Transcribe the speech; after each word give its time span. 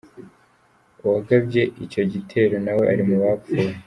Uwagabye 1.03 1.61
icyo 1.85 2.01
gitero 2.11 2.55
nawe 2.65 2.83
ari 2.91 3.03
mu 3.09 3.15
bapfuye. 3.23 3.71